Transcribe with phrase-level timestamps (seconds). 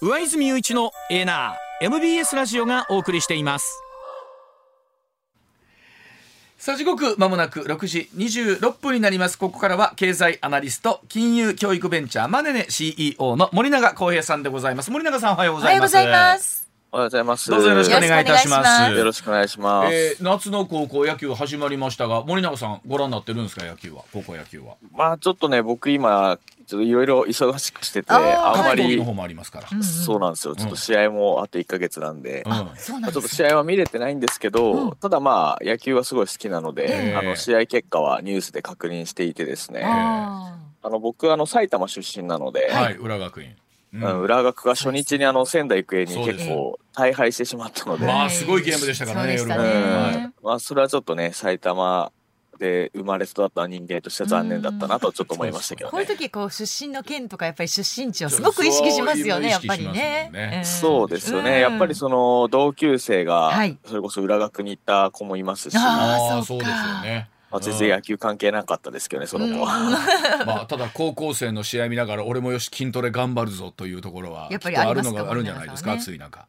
[0.00, 3.82] 上泉雄一のエーナー MBS ラジオがお送りしています。
[6.56, 9.38] さあ時刻まもなく6時26分になります。
[9.38, 14.90] ここからは経済アナリスト金融教育ベンチャーマネネ CEO の森永康平さんでございます。
[14.90, 15.94] 森永さんおはようございます。
[15.94, 16.68] おはようございます。
[16.90, 17.50] おはようございます。
[17.50, 18.92] どうぞよろしくお願いいたします。
[18.92, 19.94] よろしくお願いします。
[19.94, 23.64] えー、夏の高校野球始まりましたが森永さんご覧になってるんですか？
[23.64, 24.04] 野球は。
[24.12, 24.76] 高校野球は。
[24.96, 26.38] まあちょっとね僕今
[26.68, 30.54] ちょっといろいろ忙しくしててあまり、の方もありますから、うんそうなんですよ。
[30.54, 32.50] ちょっと試合もあと1ヶ月なんで、うん。
[32.50, 34.90] まあちょっと試合は見れてないんですけど、うん。
[34.96, 43.54] ただまあ野球はすごい好きなのえで、えあの試合結果はニュースで確認していてですね、ああの僕あの埼玉出身なので、はい浦学院、
[43.94, 44.02] うん。
[44.04, 50.26] うん浦学が初日にあの仙台育英に結構大敗してしまったので、まあすごいゲームでしたからねそうでしたうね。
[50.26, 50.34] ん。
[50.42, 52.12] まあそれはちょっとね埼玉
[52.58, 55.90] で生まれ育った人間としては残念だったなとちょっと思いましたけどね。
[55.92, 56.06] こういう。
[56.06, 60.30] 時こう出身の県とかやっぱり出身地をすごく意識しますよねやっぱりね。
[60.32, 60.64] ねん。
[60.64, 61.60] そうですよね、うん。
[61.60, 63.78] やっぱりその同級生がはい。
[63.86, 67.30] それこそ裏学に行った子もいますし、あああそううですよね。
[67.50, 70.44] まあ、全然野球関係なかったですけどねその子は。
[70.44, 76.46] まあただ高校生の試合見ながら俺もよし筋トレ頑張るぞというところはやっぱりありますかのがあるんじゃないですか暑い中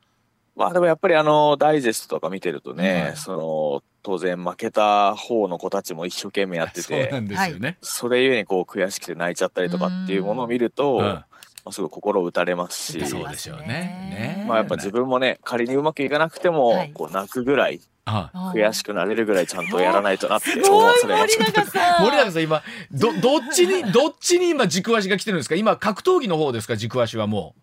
[0.56, 11.02] まあでもやっぱりあのダイジェストとか見てるとね、はいその当然負けた方の子たちも一生懸命やって そうなてんですよね、それゆえにこう悔しくて泣いちゃったりとかっていうものを見ると、うん。
[11.02, 11.26] ま
[11.66, 13.06] あ、すごい心打たれますし。
[13.06, 13.66] そうですよね。
[13.68, 14.46] ね。
[14.48, 16.92] まあやっぱ自分もね仮にうまくいかなくても、はい。
[16.94, 20.52] こう泣くぐらいあ悔しくなれるぐらいちゃんとやらないとなって。
[20.52, 22.02] す思わされます森永さん。
[22.06, 25.56] 森永さん今どどっちにどっちに今軸足が来てるんですか？
[25.56, 26.78] 今格闘技の方ですか？
[26.78, 27.54] 軸足はも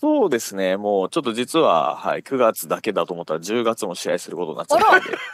[0.00, 0.76] そうですね。
[0.76, 5.18] もうちょっと実は、はい、9月だけだと思ったら10月も試合することになっちゃったので。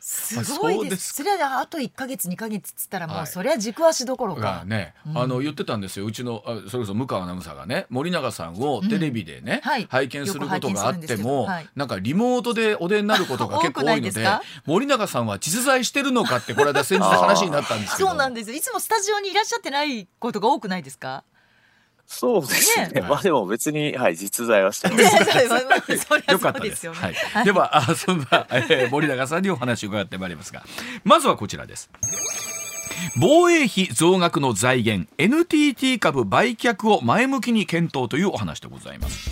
[0.00, 3.22] すごいそうですですそれはあと1か月2か月っつったらもはい。
[3.24, 4.62] うそれは軸足どころか。
[4.64, 5.18] ね、うん。
[5.18, 6.06] あの言ってたんですよ。
[6.06, 9.70] うちのあそれこそ向川アナウンサーがね森永さんをテレビでね、うん。
[9.70, 9.86] はい。
[9.90, 11.68] 拝見することがあっても、はい。
[11.74, 14.26] なんかリモートでお出になることが 結構多いので
[14.64, 18.08] 森永さんは実在してるのかってこれ間先日話になったんですけど。
[18.10, 21.24] そうなんですいつもスタジオにいらっしゃってないことが多くないですか？
[22.06, 22.88] そうですね。
[22.88, 23.00] ね。
[23.02, 25.02] まあでも別に、はい、実在はしてます。
[26.30, 26.88] よかったです。
[26.88, 30.64] はい、ではあそんな、えー森永さんにお話を伺ってまいりますが。
[31.04, 31.90] まずはこちらです
[33.16, 39.30] 防衛費増額の財源 NTT 株売却を前向きに検討というお話でございます。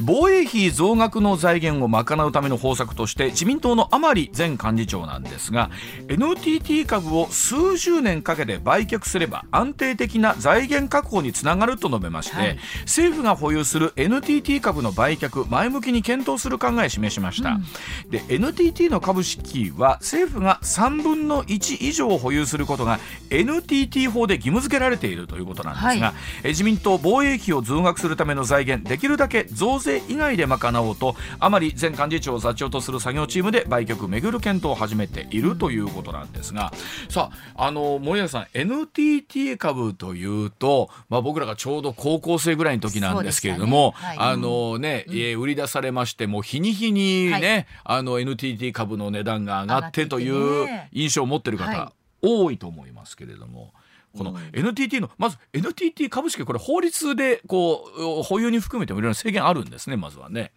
[0.00, 5.70] 防衛費増額の財源を賄うための方策として自民党の甘利前幹事長なんですが
[6.08, 12.58] NTT 株を数十年かけて売却すれば安定的な財源確保につながると述べまして、はい。
[12.84, 17.60] 政府が保有する NTT 株の売却前向きに検討する考えを示しました、
[18.08, 22.98] で NTT の株式は政府が3分の1以上保有することが
[23.30, 26.14] NTT 法で義務付けられているということなんですが、はい。
[26.44, 36.72] え自民党防衛費を増額するための財源できるだけ増税以外で賄おうと甘利前幹事長を座長とする作業チームで売却めぐる検討を始めているということなんですが
[37.08, 51.92] さああの森永さん NTT 株というと、まあ、僕らがちょうど高校生ぐらいの時なんですけれども、あのね、えー売り出されましてもう日に日にね、あの NTT 株の値段が上がってという印象を持ってる方、は
[52.22, 53.72] 多いと思いますけれども。
[54.16, 54.50] このうん。
[54.52, 57.90] NTT のまず NTT 株式これ法律でこ
[58.20, 60.52] う保有に含めてもいろいろ制限あるんですねまずはね。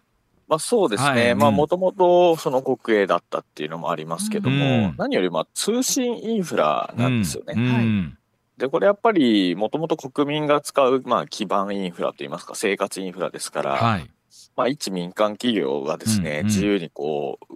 [0.48, 4.94] まあそうですね、もともとその国営だったっていうのもありますけども、うん。
[4.96, 7.54] 何よりまあ通信インフラなんですよね。
[7.56, 7.72] うん。
[7.72, 8.16] はい
[8.56, 14.10] でこれやっぱりもともと国民が使うまあ基盤インフラといいますか生活インフラですから、はい。
[14.56, 16.46] まあ一民間企業がですね、うんうん。
[16.46, 17.54] 自由にこう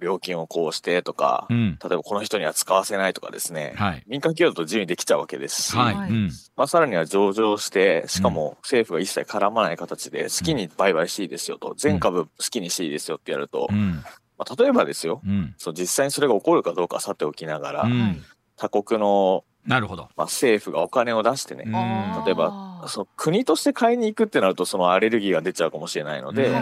[0.00, 1.78] 料金をこうしてとか、うん。
[1.82, 4.04] 例えばこの人には使わせないとかですね、はい。
[4.06, 5.62] 民間企業だと自由にできちゃうわけです。
[5.62, 6.10] し、はい、
[6.56, 14.02] まあ、さらには上場して、しかも政府が一切絡まない形で好きに売買していいですよと、全株好きにしていいですよってやると、うん。
[14.38, 15.54] まあ、例えばですよ、うん。
[15.58, 17.88] そう実際にそれが起こるかどうかはさておきながら、
[18.56, 20.08] 他国の、なるほど。
[20.16, 21.64] まあ、政府がお金を出してね、
[22.24, 26.52] 例えばその国として買いに行くってなるとそのアレルギーが出ちゃうかもしれないので、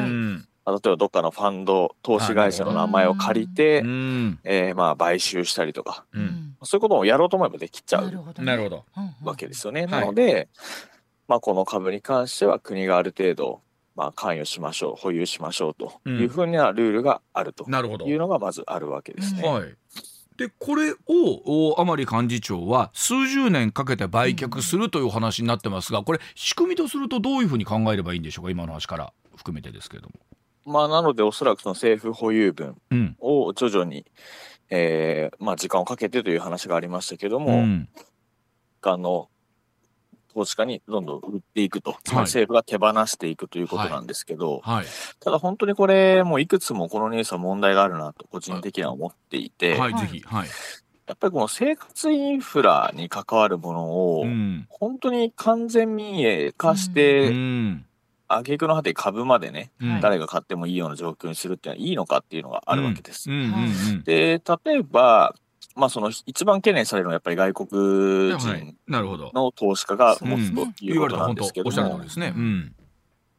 [0.66, 8.04] あ例えばどっかのファンド投資会社の名前を借りて、うんえーまあ買収したりとかううんんそういうことをやろうと思えばできちゃう
[8.42, 8.84] なるほど
[9.22, 9.82] わけですよね。
[9.82, 10.48] はいなので、
[11.28, 13.60] まあ、この株に関しては国がある程度、
[13.94, 18.06] まあ、関与しましょう保有しましょうというふうなルールがあるとなるほど。
[18.06, 19.46] いうのがまずあるわけですね。
[19.46, 19.74] はい。
[20.36, 28.50] でこれをお甘利幹事長は数十年かけて売却するというお話になってますが、これ仕組みとするとどういうふうに考えればいいんでしょうか？
[28.50, 30.14] 今の話から含めてですけれども。
[30.64, 33.16] まあ、なのでおそらくその政府保有分うん。
[33.20, 34.06] を徐々に、
[34.70, 37.88] えーまあ、時間をかけてという話がありましたけども、うん。
[38.82, 39.28] あの
[40.34, 44.86] 投資家にどんどん売っていくと、つまり政府が手放していくということなんですけど、はい。
[45.20, 50.08] ただ本当にこれ、もういくつもこのニュースは問題があるなと、個人的には思っていて、はい、はい。
[50.08, 50.48] ぜひはい、
[51.06, 53.84] やっぱりこの生活インフラに関わるもの
[54.18, 54.66] を、うん。
[54.68, 57.86] 本当に完全民営化しうて、ん
[58.28, 60.00] 挙句の果て株までね、うん。
[60.00, 63.28] 誰が買ってもいいような状況にするっていうのはいいのかっていうのがあるわけです。
[64.04, 65.34] で、例えば、
[65.76, 68.38] まあその一番懸念されるのはやっぱり外国はい。
[68.38, 69.30] 人なるほど。
[69.34, 72.00] の投資家が持つうんということなんですけども、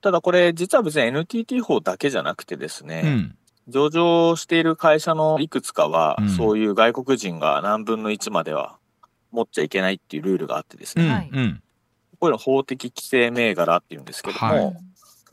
[0.01, 3.35] ただこれ実は別に NTT 法だけじゃなくてですね、うん。
[3.67, 6.29] 上場している会社のいくつかは、うん。
[6.29, 8.77] そういう外国人が何分の1までは
[9.31, 11.11] 持っちゃいけないっていうルールがあってですね、うん。
[11.11, 11.61] はいうん
[12.25, 14.61] こういうの法的規制銘柄っていうんですけども、はい。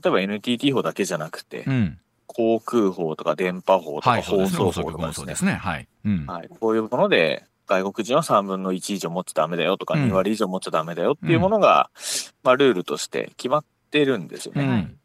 [0.05, 1.99] 例えば NTT 法だけじゃなくて、うん。
[2.27, 5.53] 航空法とか電波法とか放送法とかですね。
[5.55, 5.89] はい。
[6.61, 10.09] こういうもので外国人は3分の1以上持っちゃダメだよとかうん。
[10.09, 11.91] 2割以上持っちゃダメだよっていうものが、
[12.43, 14.65] まあ、ルールとして決まってるんですよね。
[14.65, 14.99] うん。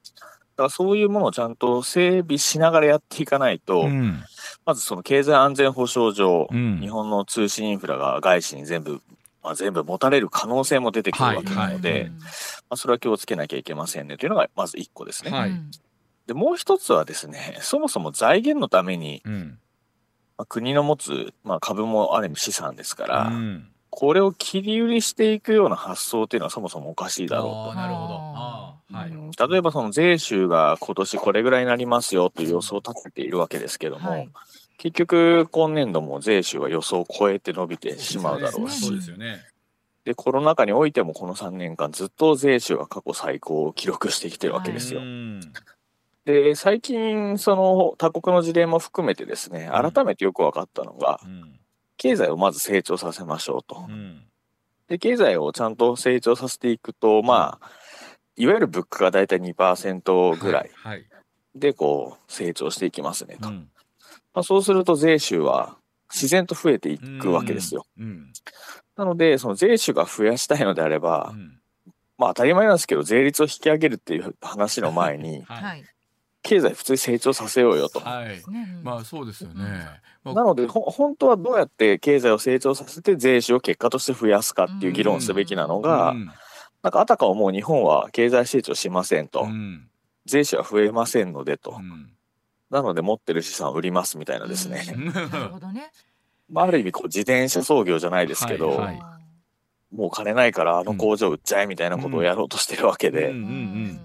[0.58, 4.24] だからそういうものをちゃんと整備しながらやっていかないと、うん。
[4.66, 6.80] まずその経済安全保障上、うん。
[6.82, 9.02] 日本の通信インフラが外資に全部、
[9.48, 12.02] まあ、全部持たれる可能性も出てくるわけなので、はい。
[12.02, 12.18] はいま
[12.72, 14.18] あ、それは気をつけなきゃいけませんね。
[14.18, 15.32] というのがまず1個ですね。
[15.32, 15.52] はい。
[16.26, 19.58] でもう一つはですね、そもそも財源のために、うん。
[20.38, 23.70] まあ、国の持つ、まあ、株もある意味資産ですから、うん。
[23.90, 28.14] これを切り売りしていくような発想っていうのはそもそもおかしいだろあーなるほど。
[28.16, 28.76] あ。
[28.92, 29.32] はいうん。
[29.32, 34.30] 例えばその税収が今年これぐらいになりますよという予想を立てているわけですけども、はい
[34.78, 39.44] 結局今年度も税収は予想を超えて伸びてしまうだろうし、そうですよね。
[40.06, 45.02] で、コロナ禍においてもこの3年間ずっと税収が過去最高を記録してきてるわけですよ。
[45.02, 45.42] うん。
[46.26, 49.92] で、最近その他国の事例も含めてですね、うん。
[49.92, 51.60] 改めてよく分かったのが、うん。
[51.98, 53.86] 経済をまず成長させましょうと。
[53.90, 54.24] うん。
[54.88, 57.70] で、経済をちゃんと成長させていくと、まあ、
[58.36, 61.06] いわゆる物価がだいたい2%ぐらいはい。
[61.56, 63.50] でこう成長していきますねと。
[63.50, 63.70] うん
[64.38, 65.78] まあ、そうすると税収は
[66.14, 67.88] 自然と増えていくわけですよ。
[67.98, 68.32] うん。
[68.96, 71.60] なので、その税収が増やしたいのであればう、ん。
[72.20, 75.44] まあ当たり前なんですけど、税率を引き上げるっていう話の前に。
[76.44, 78.00] 経済普通に成長させようよと。
[78.00, 78.28] はい。
[78.52, 78.80] ね。
[78.84, 79.88] まあそうですよね。
[80.24, 86.32] まあなので、ほ本当はどうやって経済を成長させて税収を結果として増やすかっていう議論をすべきなのが、うん。
[86.84, 89.90] なんかあたかももう日本は経済成長しませんと、うん。
[90.28, 92.12] 税収は増えませんのでと、うん
[92.70, 94.84] なので持ってる資産を売りますみたいなですね、
[95.32, 95.92] なるほどね。
[96.50, 99.17] まあ、ある意味こう自転車操業じゃないですけど、はいはい
[99.96, 103.34] もう金ないからあの工場売っちゃえみたいなことをやろうとしてるわけで、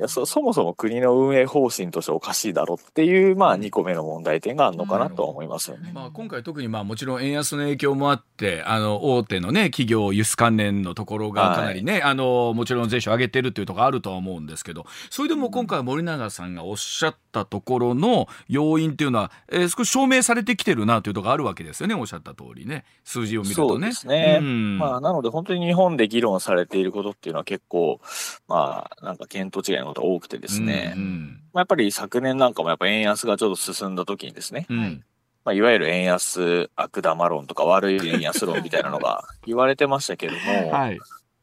[0.07, 5.91] そそもそも国の運営方針としておかしいだろうっていう、まあ、2個目の問題点があるのかなとは思いますよね。
[5.93, 21.95] まあ、今回特にまあもちろん円安の影響もあってあの大手のね企業輸出関連のところがかなりね、あのもちろん税収上げてるっていうところあるとは思うんですけどそれでも今回森永さんがおっしゃったところの要因っていうのは、えー少し証明されてきてるなというところあるわけですよね。
[21.95, 22.85] おっしゃった通りね。
[23.05, 23.69] 数字を見るとね。
[23.69, 24.39] そうですね。
[24.39, 24.79] ん。
[24.79, 27.99] まあ、なので本当に日本で議論されていることっていうのは結構、
[28.47, 34.79] まあ、なんか見当違いのことが多くてですね、うんまあ、やっぱり昨年なんかもやっぱ円安がちょっと進んだ時にですね、うん。
[34.79, 35.03] はい
[35.45, 41.01] まあ、いわゆる円安悪玉論とか悪い円安論みたいなのが 言われてましたけども、はい。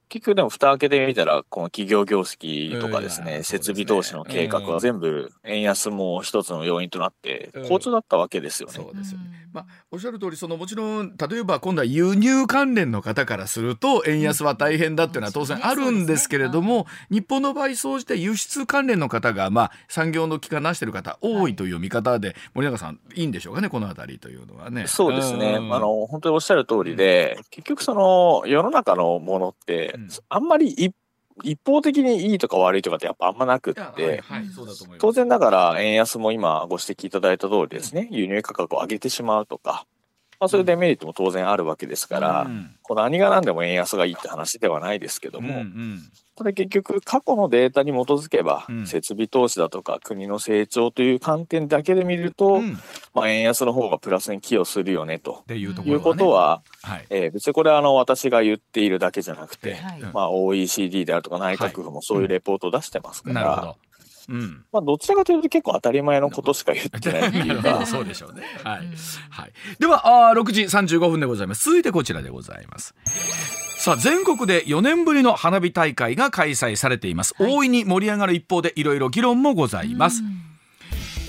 [0.08, 3.44] 結局でも蓋開けてみたら、この企業業績とかですね、うん。
[3.44, 8.74] 設備投資の計画は全部円安も一つの要因となってうん、好調だったわけですよね。
[8.76, 9.39] そうですよね。
[9.50, 24.88] うんまあ、おっしゃる通りそのもちろん例えば今度は輸入関連の方からすると円安は大変だっていうのは当然あるんですけれども、日本の場合総じて輸出関連の方が、まあ、産業の機関なしてる方多いという見方で、森永さんいいんでしょうかねこの辺りというのはね。
[24.88, 25.58] そうですね。
[25.58, 25.74] ん。
[25.74, 30.96] あの、本当におっしゃる通りで、結局その世の中のものってうん、あんまり一
[31.44, 34.24] 一方的にいいとか悪いとかってやっぱあんまなくって、
[35.00, 39.86] 当然ながら円安も今ご指摘いただいた通りですね、輸入価格を上げてしまうとか、
[40.40, 42.76] まあそういうデメリットも当然あるわけですから、うん。
[42.82, 48.88] こう何が何でも円安がいいって話ではないですけども、うんうんただ結局過去のデータに基づけば、うん。
[48.88, 52.72] 設備投資だとか国の成長という観点だけで見ると、うん。
[52.72, 52.76] っ
[53.14, 55.44] まあ、円安の方がプラスに寄与するよねと。
[55.48, 57.06] ていうところいうことは、はい。
[57.10, 60.02] えー別にこれはあの私が言っているだけじゃなくて、はい。
[60.02, 63.76] うんまあ、OECD であるとか内閣府もそういうレポートを出してますから。
[64.30, 64.64] うん。
[64.72, 67.84] まあ、どちらかというと結構当たり前のことしか言ってないっていうか。
[67.88, 68.44] そうでしょうね。
[68.64, 68.86] はい。
[68.86, 68.96] うん。
[69.30, 69.52] はい。
[69.78, 71.66] では、あー6時35分でございます。
[71.66, 72.96] 続いてこちらでございます。
[73.80, 77.34] さあ、全国で4年ぶりの花火大会が開催されています。
[77.38, 80.22] はい大いに盛り上がる一方で、いろいろ議論もございます。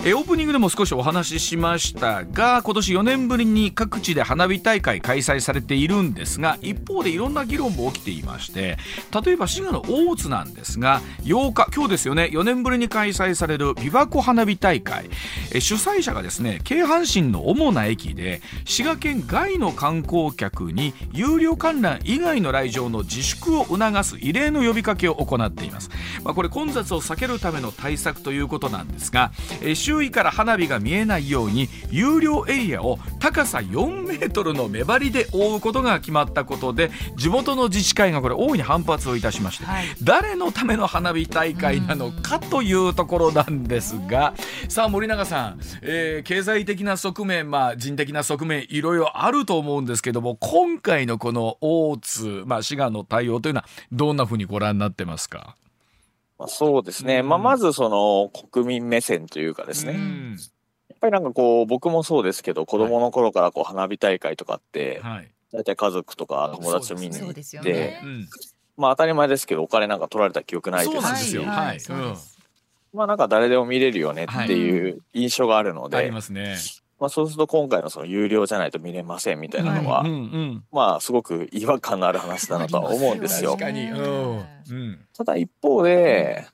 [0.03, 8.79] えオープニングでも少しお話ししましたが今年4年ぶりに各地で花火大会開催されているんですが一方でいろんな議論も起きていまして
[9.23, 15.11] 例えば滋賀の大津なんですが8日今日ですよね4年ぶりに開催される琵琶湖花火大会、
[15.53, 25.91] え主催者がですね京阪神の主な駅で滋賀県外の観光客に有料観覧以外の来場の自粛を促す異例の呼びかけを行っています、
[26.25, 39.87] まあ、これ混雑を避けるための対策ということなんですが、えー周囲から花火が見えないように有料エリアを高さ4メートルの目張りで覆うことが決まったことで地元の自治会がこれ大いに反発をいたしまして、はい。
[40.01, 44.35] 誰のための花火大会なのかというところなんですが。
[44.69, 55.57] さあ森永さん、えー経済的な側面、まあ、人的な側面いろいろあると思うんですけども今回のこの大津、まあ、滋賀の対応というのはどんなふうにご覧になってますか？
[56.41, 57.19] まあ、そうですね。
[57.19, 57.29] うん。
[57.29, 59.93] まあ、まずその国民目線というかですね。
[59.93, 60.39] やっうん
[61.01, 65.31] ぱりなんかこう、僕もそうですけど、子供の頃からこう花火大会とかって、はい。
[65.53, 68.01] 大体家族とか友達と見にそうです行って、よね。
[68.03, 68.29] うん。
[68.77, 71.43] まあ当たり前ですけど、お金なんか取られた記憶ないですそうなんですよ。
[71.43, 71.81] し、はい。
[72.95, 76.57] まあなんか誰でも見れるよねっていう印象があるので、ありますね。
[77.01, 80.65] まあそうすると今回のその有料じゃないと見れませんみたいなのは、うんうん。
[80.71, 83.53] まあすごく違和感のある話だなとは思うんですよ。
[83.53, 83.65] 確。
[83.65, 84.37] かに、うん。
[84.37, 84.41] う
[84.75, 85.07] ん。
[85.17, 86.47] ただ一方で、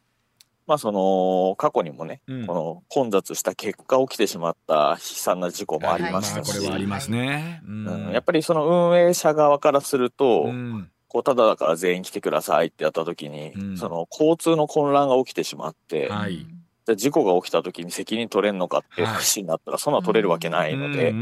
[0.69, 2.47] まあその過去にもね、うん。
[2.47, 7.61] この混雑した結果起きてしまった悲惨な事故もありましたし、これはありますね。
[7.67, 8.13] ううん。
[8.13, 10.89] やっぱりその運営者側からすると、うん。
[11.09, 13.77] こうただだから全員来てくださいってやった時に、うん。
[13.77, 16.47] その交通の混乱が起きてしまって、はい
[16.87, 21.13] じゃあ事故が起きた時に責任取れんのかっていうはい話になったら、そんな取れるわけないので、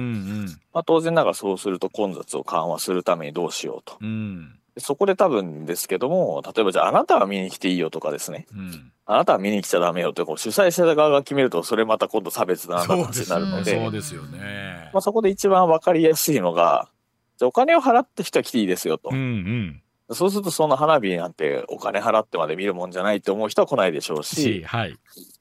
[0.72, 3.98] まあ、当然ながらそうすると混雑を緩和するためにどうしようと。
[4.76, 14.90] そこで多分ですけども、例えばじゃああなたは見に来ていいよとかですね、うんあなたは見に来ちゃダメよってこう主催者側が決めると、それまた今度差別だなって話になるので、そうですよね。
[14.94, 16.88] まあ、そこで一番わかりやすいのが、
[17.36, 19.10] じゃあお金を払った人は来ていいですよと。
[19.12, 19.82] うんうん。
[20.10, 24.96] そうするとその花火なんてお金払ってまで見るもんじゃないって思う人は来ないでしょうし、し、はい。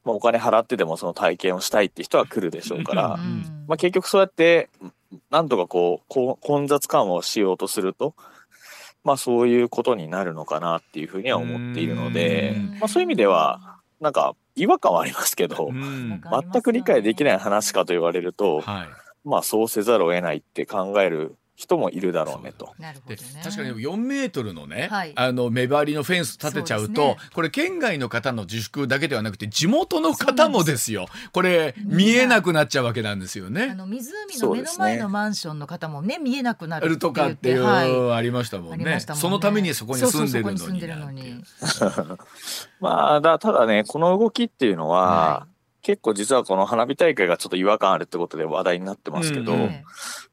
[0.06, 4.70] まあ、お金払ってでもその体験をしたいって人は来るでしょうから、うんまあ、結局そうやって
[5.30, 8.16] なんとかこう混雑緩和をしようとすると、
[9.04, 18.88] まあ、そういうことになるのかなっていうふうには思っているのでうん、まあ、そういう意味ではなんか違和感はありますけど、うん全く理解できない話かと言われると、はい。
[19.26, 22.74] まあそうせざるを得ないって考える人もいるだろうねと。
[22.78, 23.42] でなるほどね。
[23.44, 25.14] 確かに4メートルのね、はい。
[25.16, 27.18] あの目張りのフェンス立てちゃうとね。
[27.34, 31.08] これ県外の方の自粛だけではなくて地元の方もですよ。
[31.32, 33.76] これ見えなくなっちゃうわけなんですよあね。
[33.76, 37.50] の湖の目の前のマンションの方もね見えなくなるとかって。
[37.50, 38.12] いう、はい。
[38.18, 39.00] ありましたもんね。
[39.00, 41.44] そのためにそこに住んでるのに。
[42.80, 45.48] まあだただねこの動きっていうのは、は
[45.84, 49.68] 結構実はこの花火大会がちょっと違和感あるってことで話題になってますけど、うんうん。
[49.68, 49.86] ね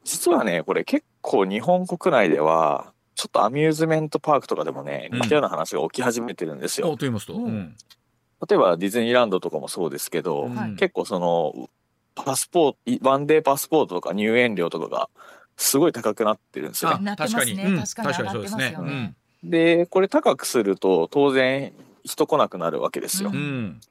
[0.03, 5.21] 実はねこれ結構日本国内ではちょっとアミューズメントパークとかでもねうん。
[5.21, 6.87] 似たような話が起き始めてるんですよ。
[6.87, 10.75] おと言いますと、例えばディズニーランドとかもそうですけど、うん。
[10.77, 11.69] 結構その
[12.15, 15.09] パスポートワンデーパスポートとか入園料とかが
[15.57, 17.03] すごい高くなってるんですよあね。
[17.03, 17.77] なってますねうん。
[17.77, 19.13] 確かに上がってますよね。
[19.43, 21.73] でこれ高くすると当然
[22.05, 23.31] 人来なくなるわけですよ。
[23.33, 23.81] ううんん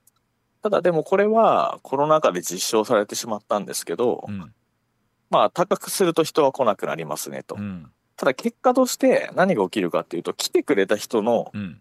[0.63, 4.53] ただでもこれはコロナ禍で実証されてしまったんですけど、うん
[5.31, 7.55] まあ高くすると人は来なくなりますねと。
[7.55, 11.81] うんただ結果として何が起きるかっていうと来てくれた人のうん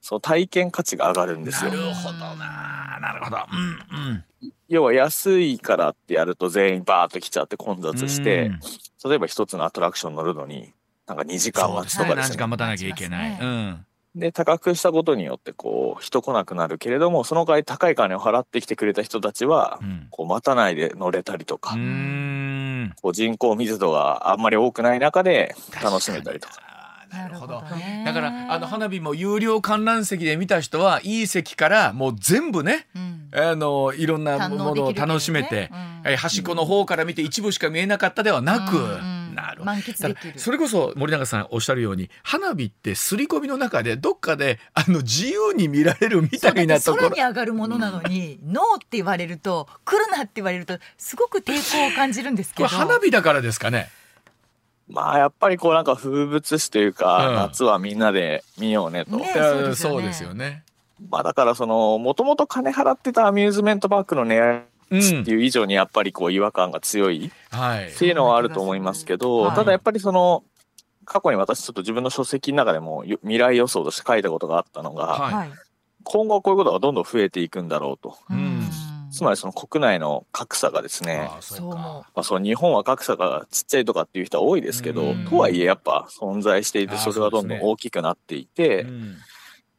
[0.00, 1.70] その体験価値が上がるんですよ。
[1.70, 3.36] なるほどななるほど。
[3.36, 4.24] うん
[4.68, 8.60] 要は安いからってやると全員バーッと来ちゃって混雑して、うん
[9.08, 10.72] 例えば一つのアトラクション乗るのに
[11.06, 12.32] なんか2時間待ちとかですね。
[12.32, 13.40] 時間待たなきゃいけない。
[13.40, 20.06] うんで高くしたことによってこう人来なくなるけれどもその代わり高い金を払ってきてくれた人たちはうん。
[20.10, 22.94] こう待たないで乗れたりとか、うーん。
[23.00, 26.54] こう人口密度があんまり多くない中で楽しめたりとか。
[27.10, 27.62] なるほど。
[27.62, 28.02] ね。
[28.04, 33.30] だからあの花火も有料観覧席で見た人はいい席からもう全部ねうん。
[33.34, 35.70] あのいろんなものを楽しめて、ね
[36.04, 36.12] うん。
[36.12, 39.64] え端っこの方から見て一部しか見えなかったではなく、うんうんなる。
[39.64, 40.38] 満喫できる。
[40.38, 47.10] それこそ森永さんおっしゃるように花火って刷り込みの中でどっかであの自由に見られるみたいなところ。
[47.10, 52.68] 空に上がるものなのにノーって言われると来るなって言われるとすごく抵抗を感じるんですけど。
[52.68, 53.88] 花火だからですかね。
[54.88, 57.34] まあやっぱりこうなんか風物詩というか、うん。
[57.36, 59.16] 夏はみんなで見ようねと。
[59.16, 59.32] ね
[59.74, 60.44] そうですよね。
[60.44, 60.64] よね。
[61.10, 64.62] まあだからそのもともと金払ってたアミューズメントパークの値上
[64.96, 65.24] っん。
[65.24, 67.30] ていう以上にやっぱりこう違和感が強い。
[67.50, 67.88] はい。
[67.88, 69.56] っていうのはあると思いますけど、はい。
[69.56, 70.44] ただやっぱりその
[71.04, 75.48] 過去に私ちょっと自分の書籍の中でもよ未来予想として書いたことがあったのが、
[76.04, 78.16] 今後こういうことがどんどん増えていくんだろうと。
[78.30, 78.68] うん。
[79.10, 81.30] つまりその国内の格差がですね、
[81.62, 85.26] まあ、その日本は格差がちっちゃいとかっていう人は多いですけど、うん。
[85.26, 89.16] とはいえやっぱ存在していてそれがどんどん大きくなっていて、うん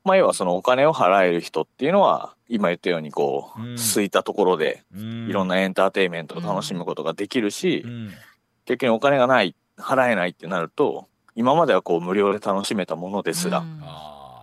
[0.09, 3.75] まあ要はそのお金を払える人っていうのは今言ったようにこう、うん。
[3.75, 5.29] 空いたところでうん。
[5.29, 8.11] いろんなエンターテインメントを楽しむことができるし、うん。
[8.65, 13.63] 逆にお金がない払えないってなると今まではこう無料で楽しめたものですら、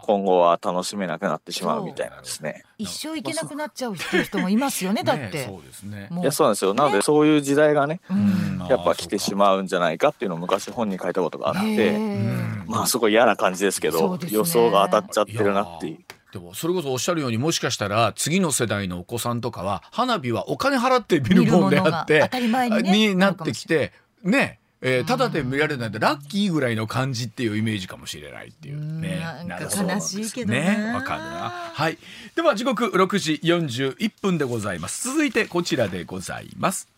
[0.07, 2.63] 今後は楽しめなくなってしまうみたいなんですね。
[2.79, 6.07] 一生行けなくなっちゃうっていう人もいますよねだって、ねそうですね。
[6.11, 6.23] もう。
[6.23, 6.75] いやそうなんですよ。
[6.75, 8.67] なのでそういう時代がねうん。
[8.69, 12.65] やっぱ来てしまうんじゃないかっていうのを昔本に書いたことがあっへてー。
[12.67, 15.99] まあすごい嫌な感じですけど予想が当たっちゃってるなっていう。
[16.33, 29.23] でもそれこそおっしゃるようにもしかしたら次の世代のお子さんとかは花火はお金払って見るもんであっ見るものが当てたり前になってきてねえー、ただで見られないでラッキーぐらいの感じっていうイメージかもしれないっていうね。
[29.43, 31.51] うんなんか悲しいけどなねわかるな。
[31.73, 31.99] はい。
[32.35, 35.09] では時刻6時41分でございます。
[35.09, 36.89] 続いてこちらでございます。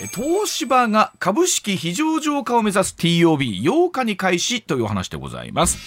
[0.00, 5.78] え東芝が株式非上場化を目指す TOB8 日に開始というお話でございます。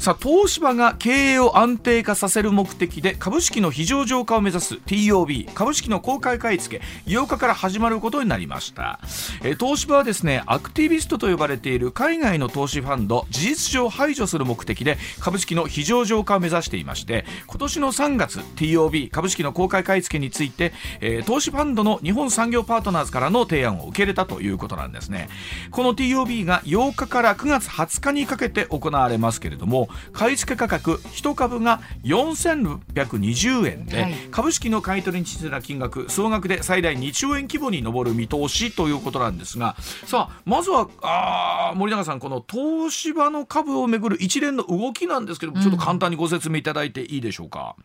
[0.00, 8.98] さあ東芝が経営を安定化させる目的で株式の非常上化を目指す TOB 株式の公開買い付け8日から始まることになりました、
[9.42, 25.28] えー東芝はですねアクティビストと呼ばれている海外の投資ファンド事実上排除する目的で株式の非常上化を目指していまして今年の3月 TOB 株式の公開買い付けについて、えー投資ファンドの日本産業パートナーズからの提案を受け入れたということなんですね。
[25.70, 34.14] この TOB が8日から9月20日にかけて行われますけれども買い付け価格1株が4620円で、はい。
[34.30, 47.76] 株式の買い取りに必要な金額総額で最大2兆円規模に上る見通しということなんですがさあまずはあー森永さんこの東芝の株をめぐる一連の動きなんですけど、ちょっと簡単にご説明いただいていいでしょうか。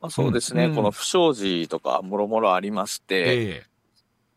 [0.00, 0.74] まあ、そうですね、うん。
[0.74, 3.62] この不祥事とかもろもろありまして、え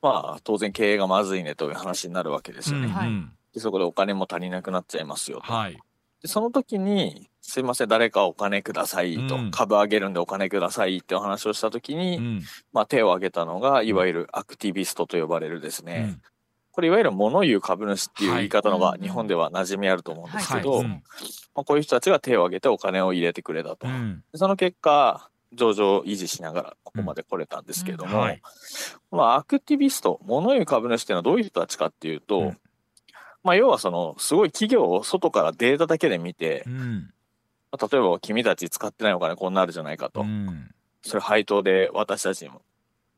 [0.02, 2.88] まあ当然経営がまずいねという話になるわけですよね。
[2.88, 3.32] はいうん。
[3.54, 5.54] でそこでお金も足りなくなっちゃいますよと。
[5.54, 5.78] はい
[6.24, 9.52] でその時に、すいません、誰かお金くださいと、うん。
[9.52, 12.42] 株上げるんでお金くださいってお話をした時に、うん。
[12.72, 16.22] まあ手を挙げたのが、いわゆるアクティビストと呼ばれるですね、うん。
[16.72, 21.02] これいわゆる物言う株主っていう言い方のはいが日本では馴染みあると思うんですけど、はいま
[21.58, 23.88] あ、こういう人たちが手を挙げてお金を入れてくれたと。
[23.88, 24.24] うん。
[24.32, 28.42] でその結果、上場を維持しながらここまで来れたんですけども、はい。
[29.12, 32.58] まあ、アクティビスト、物言う株主っていうのはどういう人たちかっていうと、うん
[33.44, 37.14] まあ、要はその、すごい企業を外からデータだけで見てう、ん。
[37.72, 40.72] まあ例えば君たち使ってないお金こんなあるじゃないかと、うん。
[41.02, 42.62] それ配当で私たちにも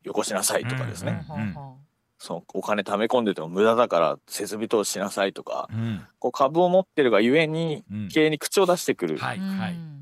[0.03, 1.55] よこしなさいとかですね、うん
[2.17, 6.01] そのお金貯め込んでても無駄だから設備投資しなさいとか、うん。
[6.17, 8.07] こう株を持ってるがゆえにうん。
[8.07, 9.19] 経営に口を出してくる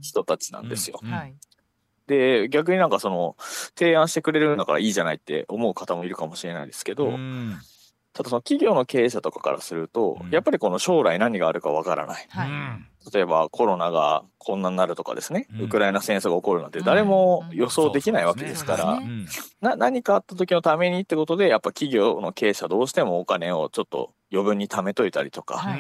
[0.01, 1.01] 人たちなんですよ。
[2.07, 3.35] で、逆になんかその、
[3.75, 7.57] 提案してくれるんだからいいじゃないって思う方もいるかもしれないですけど、うん
[8.13, 10.29] ただその企業の経営者とかからすると、うん。
[10.29, 12.27] やっぱりこの将来何があるかわからない。
[12.29, 12.49] はい。
[12.49, 12.87] うん。
[13.11, 15.65] 例えばコロナがこんなになるとかですね、うん。
[15.65, 19.01] ウクライナ戦争が起こるなんて誰も予想できないわけですから、
[19.61, 25.79] な何かあった時のためにってことで、やっぱ企業の経営者どうしてもお金をちょっと余分に貯めといたりとか、はい。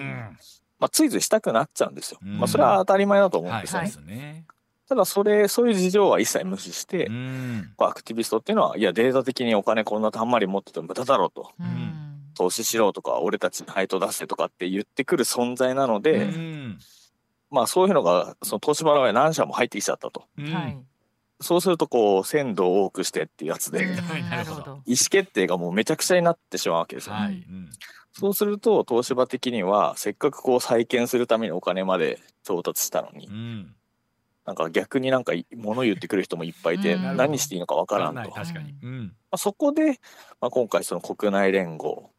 [0.79, 2.19] まあついついしたくなっちゃうんですよ。
[2.23, 2.39] うん。
[2.39, 3.89] まあそれは当たり前だと思うんはいですよね。
[3.89, 4.45] そうですね
[4.89, 7.71] ただそれ、そういう事情は一切無視して、うん。
[7.77, 11.51] こうアクティビストっていうのは、いや、データ的にお金こんなたんまり持ってても無駄だろうと。
[11.59, 16.79] うん投資しろとか、俺たちに配当出せとかって言ってくる存在なので、うん。
[17.49, 20.25] まあそういうのが、その東芝の場合何社も入ってきちゃったと。
[20.37, 20.53] うん。
[20.53, 20.77] はい。
[21.39, 23.97] そうすると、こう、鮮度を多くしてっていうやつで、うん。
[23.97, 24.81] はいなるほど。
[24.85, 27.13] 意思決定がもうめちゃくちゃになってしまうわけですよ。
[27.13, 27.33] はい。
[27.33, 27.69] うん。
[28.13, 33.75] そうすると、東芝的には、せっかくこう再建するためにお金まで調達したのに、うん。
[34.45, 37.17] なんか逆になんか物言ってくる人もいっぱいいて、うん。
[37.17, 38.13] 何していいのかわからんと。
[38.15, 38.29] ない。
[38.29, 38.75] ま確かに。
[38.81, 39.15] うん。
[39.31, 39.99] あ、そこで、
[40.39, 42.12] まあ、今回その国内連合、うん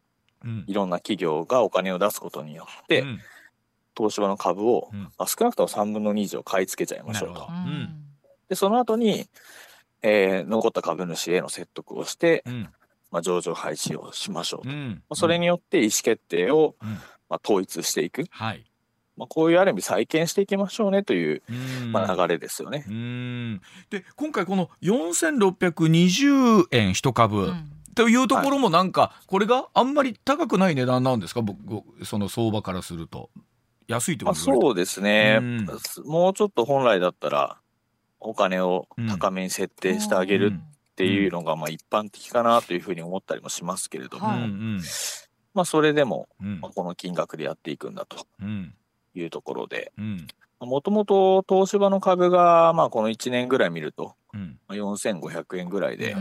[0.67, 3.21] いろんな企業がお金を出すことによって、うん。
[3.97, 5.03] 東芝の株を、うん。
[5.03, 7.49] まあ、少なくとも3分の2以上買い付けちゃいましょうと。
[8.49, 9.29] で、その後に、
[10.03, 12.69] えー残った株主への説得をして、うん。
[13.11, 14.69] まあ、上場廃止をしましょうと。
[14.69, 15.03] まうん。
[15.09, 16.89] あそれによって意思決定を、うん。
[17.29, 18.25] まあ、統一していく。
[18.31, 18.65] はい。
[19.17, 21.93] まあ、こういうある意味再建していきましょうねという、うん。
[21.93, 22.85] まあ、流れですよね。
[22.89, 23.61] うん。
[23.91, 31.43] で今回この4620円一株、うんというところもなんかこれがあんまり高くない値段なんですか？
[31.43, 33.31] 僕その相場からすると。
[33.87, 35.67] 安いってまあ、こと言われてそうですね、うん。
[36.07, 37.59] もうちょっと本来だったら、
[38.19, 44.49] お金を高めに設定してあげるっていうのがまあ一般的かなというふうに思ったりもしますけれども、はい
[45.53, 46.61] まあそれでもうん。
[46.61, 48.75] まあこの金額でやっていくんだとうん。
[49.15, 50.27] いうところで、うん。
[50.61, 54.59] もともと東芝の株がまあこの1年ぐらい見ると、うん。
[54.69, 56.17] まあ4500円ぐらいで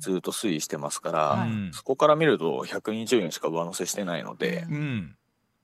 [0.00, 5.16] ずっと推移してますから、そこから見ると120円しか上乗せしてないので、うん。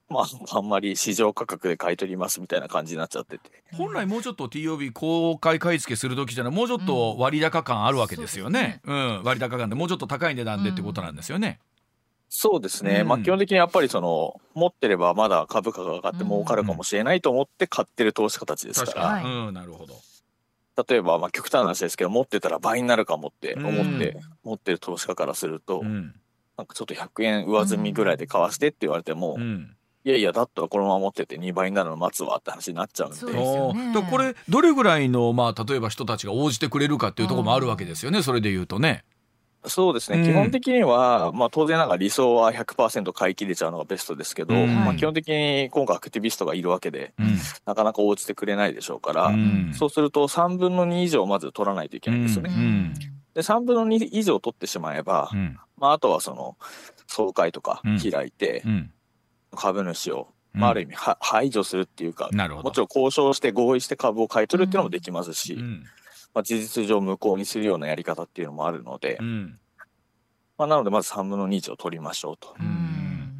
[0.09, 3.51] まああんまり市場価格で買い取りますみたいな感じになっちゃってて。
[3.73, 8.83] 本来もうちょっと TOB 公開買い付けする時じゃないもうちょっと割高感あるわけですよね。
[8.85, 11.61] うん、割高感でもうちょっと高い値段でってことなんですよね。
[12.29, 13.09] そうですね、うん。
[13.09, 19.95] まあ基本的にやっぱりその持ってればまだ株価が上がって儲かるかもしれないと思って買ってる投資家たちですか、確からうん、なるほど。
[20.89, 24.21] 例えばまあ極端な話ですけど持ってたら倍になるかもって思ってうん。
[24.45, 26.15] 持ってる投資家からすると、うん、
[26.57, 33.17] なんかちょっと100円上積みぐらいで買わしてって言われても、うん、いやいやだったらこのまま持ってて2倍になるの待つわって話になっちゃうんで。
[33.19, 33.33] そう。
[33.33, 34.09] ですよね。
[34.11, 38.23] これどれぐらいのまあ例えば人たちが応じてくれるかっていうところもあるわけですよね。
[38.23, 39.05] それで言うとね。
[39.65, 40.25] そうですね、うん。
[40.25, 44.85] 基本的には、まあ、当然ながら理想は100%買い切れちゃうのがベストですけど、うん。
[44.85, 49.73] まあ、基本的に今回アクティビストがいるわけでうん、なかなか応じてくれないでしょうから、うん。
[49.75, 52.51] そうすると3分の2以上まず取らないといけないんですよね。
[52.53, 52.95] うん。
[53.35, 56.57] で3分の2以上取ってしまえば、うん、まあ、あとはその
[57.07, 57.99] 総会とかうん。
[57.99, 58.91] 開いてうん、
[59.55, 60.61] 株主を、うん。
[60.61, 62.31] まあ、ある意味は排除するっていうか。
[62.33, 65.85] もちろん交渉して合意して株を買い取るっていうのもできますし、うん、
[66.35, 69.59] まあ、事実上無効にするようなやり方っていうのもあるので、うん、
[70.59, 72.55] まあ、なのでまず3分の2以上取りましょうと。
[72.59, 73.33] うん。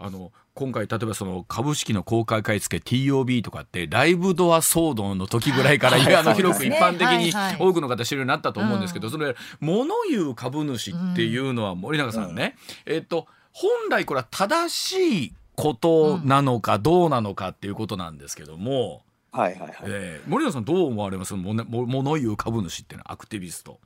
[0.00, 9.12] あの今回例えばその株式の公開買い付け TOB とかってライブドア騒動の時ぐらいから、はいあの広く一般的に多くの方知るようになったと思うんですけど、うん。
[9.12, 19.74] それ物言う株主っていうのは森永さんね、えっと本来これは正しいことなのかどうなのかっていうことなんですけども、はいはいはい。
[19.86, 21.34] えー森永さんどう思われます？
[21.34, 23.78] もも物言う株主っていうのはアクティビスト。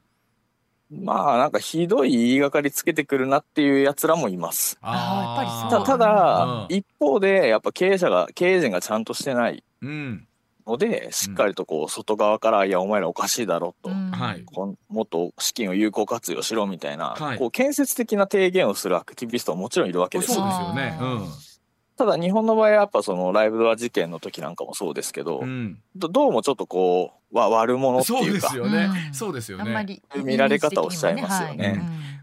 [0.90, 4.78] まあなんかひどい言いがかりつけてくるなっていうやつらもいます。
[4.82, 10.26] あーやっぱりそうたただ、うん一方でやっぱ経営者が経営陣がちゃんとしてないうん
[10.66, 13.88] のでしっかりとこう外側から「いやお前らおかしいだろ」と。
[13.88, 20.98] もっと資金を有効活用しろみたいな、はいこう建設的な提言をするアクティビストはもちろんいるわけですよそうですよね。
[21.00, 21.26] うん
[22.02, 29.14] ただ日本の場合はやっぱそのライブドア事件の時なんかもそうですけど、うん、どどうもちょっとこうわ悪者ってそういうかですよね、うん。
[29.14, 29.64] そうですよね。
[29.64, 31.68] あんまり見られ方をしちゃいますよね。
[31.68, 31.78] はい。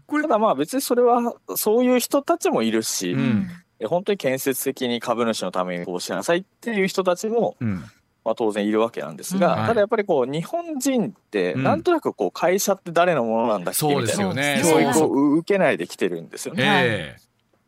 [0.06, 3.48] これただまあ別にそれはそういう人たちもいるし、うん。
[3.78, 7.84] え本当に建設的に株主のためにこうしなさいっていう人たちも、うん。
[8.22, 9.58] まあ、当然いるわけなんですが、うん。
[9.60, 9.68] はい。
[9.68, 14.62] ただやっぱりこう日本人ってうんなんとなくこう会社って誰のものなんだっけそうですみたいなよね。
[14.62, 16.64] そう教育を受けないで来てるんですよね。
[16.66, 17.16] え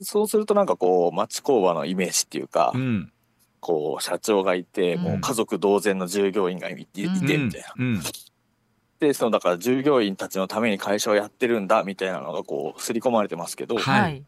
[0.02, 3.12] そうするとなんかこう町工場のイメージっていうか、えうん。
[3.60, 7.72] こう社長がいて、もう家族同然の従業員がいいていてみたいな。
[7.78, 8.00] うん。
[8.98, 14.00] でそのだから従業員たちのために会社をやってるんだみたいなのがこう刷り込まれてますけど、はい。
[14.02, 14.24] はい。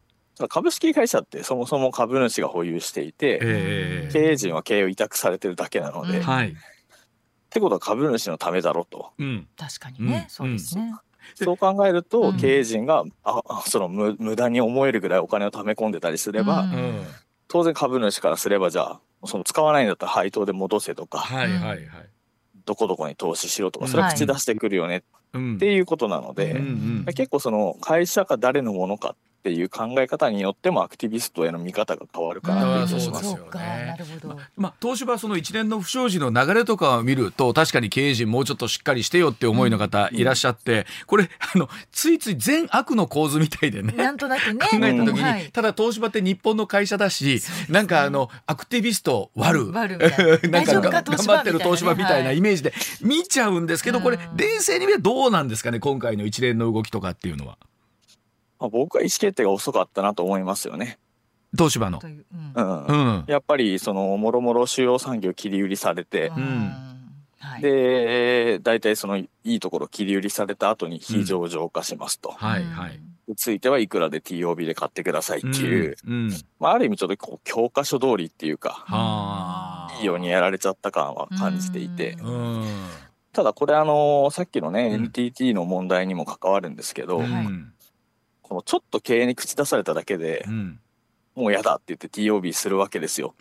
[0.48, 6.22] 株式会社ってそもそも株主が保有していて、ええ経営陣は経営を委託されてるだけなので、うん。
[6.22, 6.54] っはい、
[7.50, 9.12] てことは株主のためだろと。
[9.18, 9.48] うん。
[9.56, 10.92] 確かにね、うんそうですね、
[11.34, 12.36] そう考えると、うん。
[12.36, 16.72] 経営陣がああその無無駄に思えるぐらいお金を貯め込んでたりすれば、うん。
[16.72, 17.06] うん
[17.46, 21.80] 当然株主からすればじゃあその使わないんだったら配当で戻せとか、はいはいはい、
[22.64, 25.54] どこどこに投資しろとかそれは口出してくるよねうん。
[25.56, 26.60] っていうことなので、うんう
[27.02, 33.24] ん結構その会社が誰のものかっていう考え方によってもアクティビストへの見方が変わるかなという気がします。
[33.26, 33.38] よね。
[33.38, 43.92] そうかなるほど、まあ、東芝その一連の不祥事の流れとかを見ると確かに経営陣もうちょっとしっかりしてよって思いの方いらっしゃって、これあのついつい全悪の構図みたいでね。
[43.92, 44.60] なんとなくね。
[44.70, 45.50] 考えた時に、はい。
[45.50, 50.48] ただ東芝って日本の会社だし、なんかあのアクティビスト悪、悪みたいな。
[50.48, 54.36] なんか頑張ってる東芝みたいなイメメージで見ちゃうんですけど、これうん。
[54.36, 57.56] 冷静に見ればどうなんですかね今回の一連の動きとかっていうのは
[58.64, 60.98] まあ、僕は意思決定が遅かったなと思いますよね。
[61.56, 62.00] 東芝の。
[62.02, 62.52] う、うん。
[62.54, 62.84] うん。
[62.86, 63.24] うん。
[63.26, 66.32] やっぱりそのもろもろ主要産業切り売りされて、
[67.60, 73.00] で大体そのいいところ切り売りされた後に非上場化しますと、はいはい。
[73.28, 76.30] についてはいくらで TOB で買ってくださいっていう、うんうん。
[76.58, 79.98] まあ、ある意味ちょっとこう教科書通りっていうかはあ。
[80.00, 82.66] いいようにやられちゃった感は感じていて、ううん。
[83.32, 84.94] ただこれあのさっきのね、うん。
[85.04, 87.73] NTT の問題にも関わるんですけど、はいうん
[88.44, 90.80] このちょっと経営に口出されただけでう、ん。
[91.34, 93.34] もう嫌だって言って TOB するわけですよ。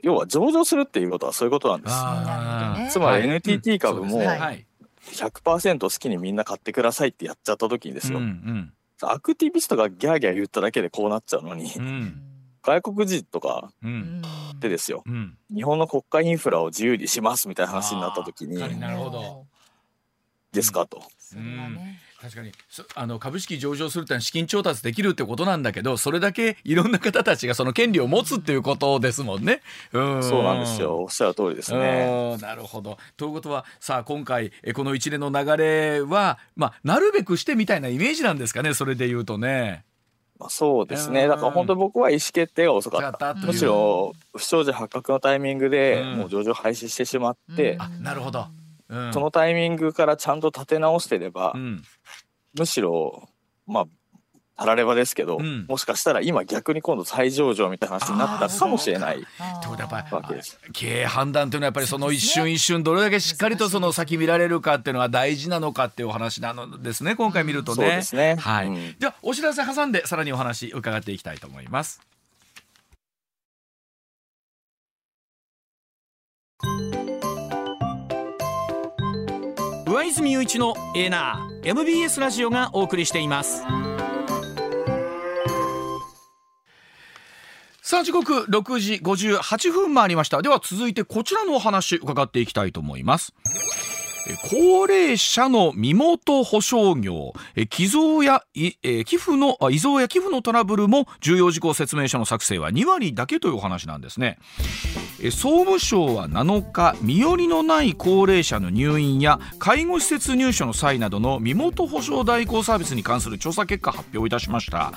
[0.00, 2.92] 要は上場するっていうことはそういうことなんです。
[2.92, 3.36] つまりはい。
[3.36, 4.10] NTT 株もうん。
[4.10, 4.38] そうですね。
[4.38, 4.66] はい。
[5.10, 8.72] 100%好きにみんな買ってくださいってやっちゃった時にですよ、うんうん。
[9.02, 12.22] アクティビストがギャーギャー言っただけでこうなっちゃうのに、うん。
[12.62, 14.20] 外国人とかううん。
[14.20, 14.22] ん
[14.60, 15.02] でですよ。
[15.06, 15.36] うん。
[15.52, 19.46] 日本の国家インフラを自由にしますみたいな話になった時になるほど。
[20.52, 21.02] ですかと。
[21.18, 29.62] それはね確かにそあの株式上場するってのは資金調達できるってことなんだけどそれだけいろんな方たちがその権利を持つっていうことですもんね。
[29.92, 31.02] うんそうなんですよ。
[31.02, 32.34] おっしゃる通りですね。
[32.34, 32.98] うんなるほど。
[33.16, 39.84] ということはさあ今回えこの一連の流れは、まあ、なるべくしてみたいなイメージなんですかねそれで言うとね。
[40.40, 41.24] まあ、そうですね。
[41.24, 43.34] うんだから本当に僕は意思決定が遅かった。
[43.34, 48.46] むしろ不祥事発覚のタイミングでうんもう上場廃止してしまって、あなるほど。
[48.88, 51.82] うんそのタイミングからちゃんと立て直してれば、うん
[52.58, 53.28] むしろ
[53.66, 53.86] まあ
[54.58, 59.24] たらればですけど、うんもしかしたら今逆に今度再上場みたいな話になったかもしれない。
[59.38, 67.76] あーってことわけです経営判断というのはやっぱりその一瞬一瞬どれだけしっかりとその先見られるかっていうのが大事なのかっていうお話なのですね今回見るとね。
[67.76, 68.66] そうですねはい。
[68.66, 72.00] うんじゃあお知らせ挟んでさらにお話伺っていきたいと思います。
[79.98, 83.64] 上泉雄一のエナー MBS ラジオがお送りしています。
[87.82, 90.40] さあ時刻6時58分回りました。
[90.40, 93.34] では続いてこちらのお話伺っていきたいと思います。
[94.36, 104.38] 高齢者の身元保証業え寄贈やいえ寄付のあ遺贈や寄付のトラブルも重要事項説明書の作成は2割だけというお話なんですね。
[105.20, 114.92] え総務省は7日身寄りのない高齢者の入院や介護施設入所の際などの身元保証代行サービスに関する調査結果発表いたしました。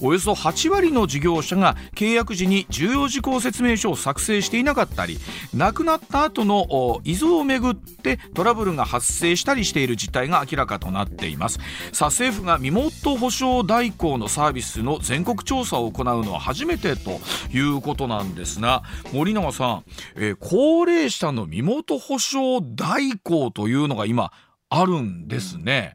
[0.00, 5.18] およそ8割の事業者が契約時に重要事項説明書を作成していなかったり
[5.54, 11.58] 亡くなった後の遺贈をめぐってトラブルが発生したりしている実態が明らかとなっています
[11.92, 17.18] さあ政府が身元保証代行のサービスの全国調査を行うのは初めてと
[17.52, 19.84] いうことなんですが森永さん、
[20.14, 24.32] えー高齢者の身元保証代行というのが今
[24.68, 25.94] あるんですね。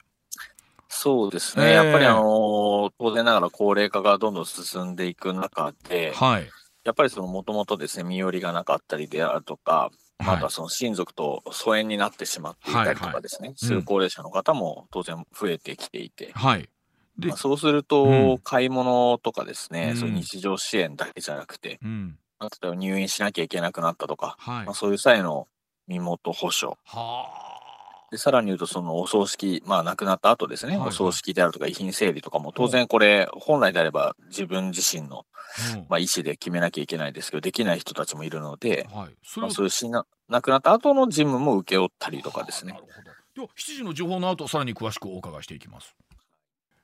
[0.89, 1.71] そうですええね。
[1.73, 6.49] やっぱりあの当然ながら高齢化がどんどん進んでいく中で、はい、
[6.83, 9.89] やっぱりそのもともとですね身寄りがなかったりであるとか、
[10.23, 16.69] まああとはその親族と疎遠になってしまっていたりとかですね、する高齢者の方も当然増えてきていて、はい、
[17.17, 18.37] でまあ、そうすると、うん。
[18.39, 19.97] 買い物とかですね、うん。
[19.97, 25.47] そういう日常支援だけじゃなくて、うん、まあ例えば入院しなきゃいけなくなったとか、はい、まあ、そういう際の
[25.87, 26.77] 身元保証。
[26.85, 27.50] は
[28.11, 30.89] でさらに言うとそのお葬式まあ亡くなった後ですね、はいはい。
[30.89, 35.25] お葬式であるとか遺品整理とかも当然これ本来であれば自分自身の、
[35.73, 35.85] あ、うん。
[35.89, 42.73] まあ、意思で決めなきゃいけないですけどできない人たちもいるので、はい、そまあ、をそういう死な亡くなった後の事務も請け負ったりとかですね。
[42.73, 42.93] なるほど。
[43.33, 45.95] では7時の情報の後さらに詳しくお伺いしていきます。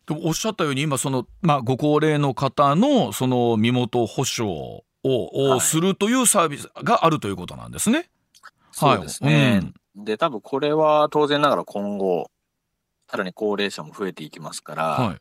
[0.07, 8.09] でもおっしゃったように今その、まあ、ご高齢の方のその身元保証をするというサービスがあるということなんですね。
[8.71, 12.29] そうですね、うんで多分これは当然ながら今後
[13.09, 15.17] さらに高齢者も増えていきますから、はい、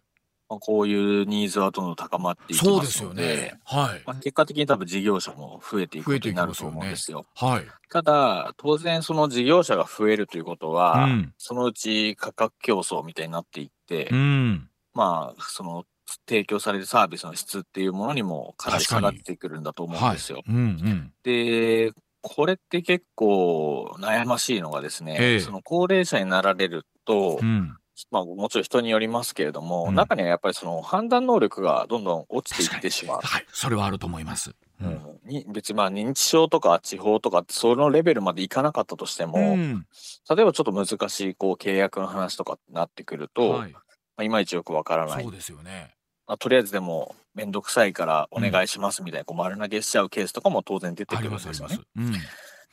[0.49, 3.61] まあ、こういうニーズはどんどん高まっていきまそうですよすのでね。
[3.65, 7.25] はい、まあ、結果的に多分事業者も増えていくことになると思うんですよ。
[7.35, 11.33] はい、ただ当然その事業者が増えるということは、うん。
[11.39, 15.85] そのうち価格競争みたいになっていって、うん、まあその
[16.29, 21.93] 提供されるサービスの質っていうものにもかなり下がってくるんだと思うんはいですよ。、うんうん、で
[22.29, 25.41] これって結構悩ましいのがですね、ええ。
[25.41, 27.77] その高齢者になられると、うん、
[28.11, 29.95] まあ、もちろん人によりますけれども、うん。
[29.95, 33.21] 中にはやっぱりその判断能力がどんどん落ちていってしまう。
[33.23, 34.51] はい、それはあると思います。
[34.51, 34.91] ううん。
[34.91, 39.87] んに別にまあ認知症とか地方とかそのレベルまでいかなかったとしても、うん。
[40.29, 43.81] 例えばちょっと難しいこう契約の話とかになってくると、はい、ま
[44.19, 45.23] あ、いまいちよくわからない。
[45.23, 45.96] そうですよね。
[46.27, 51.59] まあ、とりあえずでも面倒くさいからお願いしますみたいなこう丸投げしちゃうケースとかも当然出てくるんですよね。
[51.61, 51.87] ますあります。。
[51.97, 52.13] うん、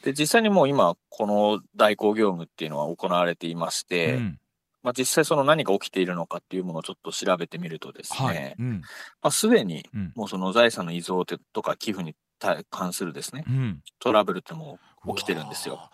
[0.04, 4.40] で実際にもう今この代行業務っていうのは行われていまして、うん。
[4.84, 8.82] まあ、実際その何が起きているのかっていうものをちょっと調べてみるとですね、はい、うん、
[9.22, 15.90] まあ、すでにうん、もうその財産の遺贈とか寄付に対関するですねうん、トラブルってもう起きてるんですよ。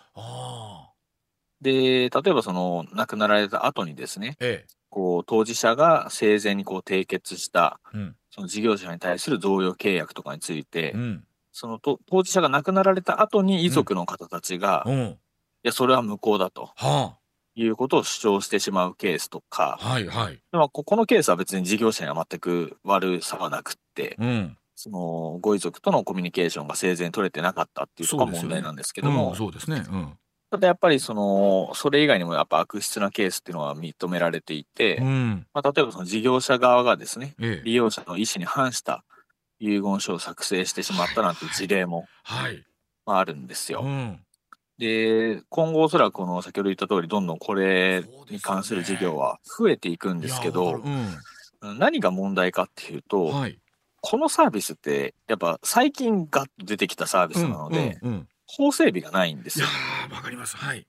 [1.62, 15.18] で例えばその亡くなられた後にですねーえこう当事者が生前にこう締結したえ、うん、その事業者に対する贈与契約とかについて、うん、そのと当事者が亡くなられた後に遺族の方たちが、いうん、
[15.64, 17.16] やそれは無効だとは
[17.56, 29.84] いうことを主張してしまうケースとかあ、、はい、はい、まあ、ここのケースは別に事業者には全く悪さはなくって、うん、そのご遺族とのコミュニケーションが生前取れてなかったっていうところが問題なんですけども、うんそうですね。
[29.92, 30.18] うん、
[30.52, 39.04] ただやっぱりそのそれ以外にもやっぱ悪質なケースっていうのは認められていて、うん、まあ、例えばその事業者側がですねええ、利用者の意思に反した
[39.60, 42.66] 遺言書を作成してしまったなんて事例も、はい、
[43.06, 43.82] まあ、あるんですよ。
[43.84, 44.20] うん、
[44.80, 50.88] で、今後おそらくこの先ほど言った通り、どんどんこれに関する事業は増えていくんですけど、わか
[51.62, 53.60] る何が問題かっていうと、うん、はい。
[54.02, 59.68] このサービスって、やっぱ最近ガッと出てきたサービスなので、うんうんうん法整備がないんですよ。
[60.10, 60.58] ーわかります。
[60.58, 60.88] はい。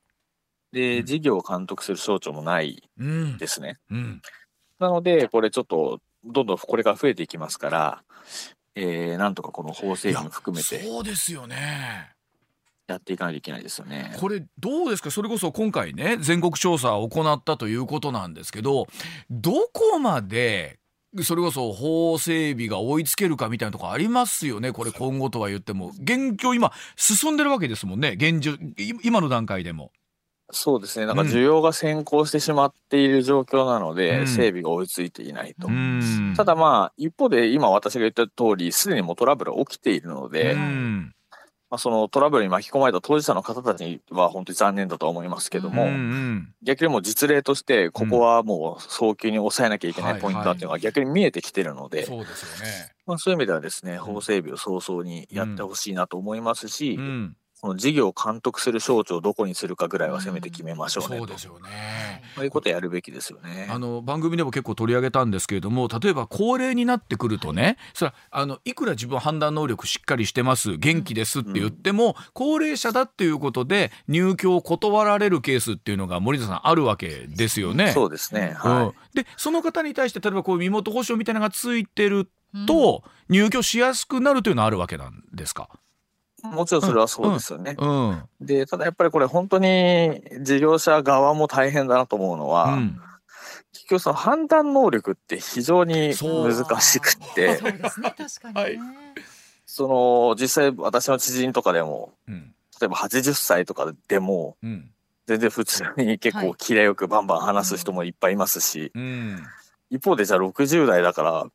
[0.73, 3.37] で、うん事業を監督する省庁もないうん。
[3.39, 3.79] ですね。
[3.91, 4.23] うん。
[4.79, 8.03] なので、これちょっと、どんどんこれから増えていきますから、
[8.75, 12.11] えー、なんとかこの法整備も含めてそうですよね。
[12.87, 14.17] やっていかないといけないですよね。
[14.19, 15.13] これどうですか？
[15.13, 18.89] それこそ今回ね全国調査を行ったということなんですけど
[19.31, 20.80] どこまで
[21.23, 24.73] それこそ法整備が追いつけるかみたいなところありますよね。
[24.73, 25.93] これ今後とは言っても。
[26.01, 28.17] 現状今進んでるわけですもんね。
[28.17, 29.91] 現状い今の段階でも。
[30.53, 31.07] そうですね。
[31.07, 34.27] なんかうん需要が先行してしまっている状況なので、うん。
[34.27, 35.69] 整備が追いついていないと。
[35.69, 36.35] うん。
[36.37, 41.15] ただまあ、一方で今私が言った通り、すでにもうトラブルが起きているので、うん
[41.71, 46.55] まあ、そのトラブルに巻き込まれた当事者の方たちは本当に残念だとは思いますけども、うんうん。
[46.65, 52.93] 逆にもう実例として、ここはもう早急に抑えなきゃいけないポイントだっていうのが逆に見えてきてるので、そうですよね。
[53.07, 61.19] まあ、そういう意味ではですね、法整備を早々にやってほしいなと思いますし、うん、この事業を監督する省庁をどこにするかぐらいはせめて決めましょうねと。
[61.19, 62.23] そうですよね。
[62.35, 63.69] そういうことやるべきですよね。
[63.71, 77.93] あの番組でも結構取り上げたんですけれども例えば高齢になってくるとねそれはあのいくら自分判断能力しっかりしてます元気ですって言っても、高齢者だっていうことで入居を断られるケースっていうのが森田さんあるわけですよね。
[77.93, 78.57] そうですね。
[78.65, 79.17] うんはい。
[79.17, 82.29] でその方に対して例えばこう身元保証みたいなのがついてる
[82.67, 85.69] と、入居しやすくなるというのはあるわけなんですか？
[86.43, 87.77] もちろんそれはそうですよね。
[87.79, 88.29] うん、うん。
[88.41, 92.79] で、ただやっぱりこれ本当に事業者側も大変だなと思うのは、
[93.73, 97.73] 結局その判断能力って非常に難しくって、そう。
[97.73, 98.81] ですね確かにね、
[99.67, 102.55] その実際私の知人とかでも、うん。
[102.81, 104.91] 例えば80歳とかでも、うん。
[105.27, 109.43] 全然普通に結構キレよくバンバン話す人もいっぱいいますし、うん。
[109.91, 111.47] 一方でじゃあ60代だから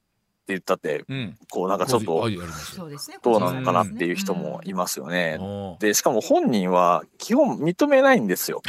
[0.47, 1.37] 言ったって、うん。
[1.49, 3.17] こうなんかちょっあとやりますそうですね。
[3.21, 5.39] どうなのかなっていう人もいますよね。
[5.79, 8.61] で、しかも本人は基本認めないんですよ。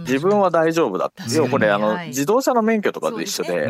[0.00, 1.22] 自分は大丈夫だって。
[1.34, 2.08] 要はこれ、あの、はい。
[2.08, 3.68] 自動車の免許とかと一緒で、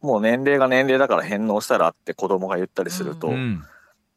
[0.00, 3.64] もう年齢が年齢だから返納したらって子供が言ったりすると、うん。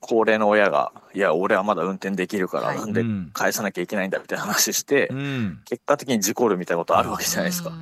[0.02, 2.78] 高齢の親が、いや、俺はまだ運転できるから、はい。
[2.78, 3.32] なんでうん。
[3.34, 5.60] 返さなきゃいけないんだみたいな話して、うん。
[5.66, 7.74] 結果的に事故るみたいなことあるわけじゃないですか。